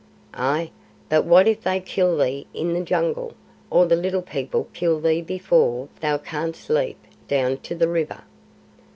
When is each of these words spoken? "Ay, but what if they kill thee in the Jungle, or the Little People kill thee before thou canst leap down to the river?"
"Ay, 0.33 0.71
but 1.09 1.25
what 1.25 1.47
if 1.47 1.61
they 1.61 1.79
kill 1.79 2.17
thee 2.17 2.47
in 2.55 2.73
the 2.73 2.81
Jungle, 2.81 3.35
or 3.69 3.85
the 3.85 3.95
Little 3.95 4.23
People 4.23 4.67
kill 4.73 4.99
thee 4.99 5.21
before 5.21 5.89
thou 5.99 6.17
canst 6.17 6.71
leap 6.71 6.97
down 7.27 7.57
to 7.59 7.75
the 7.75 7.87
river?" 7.87 8.23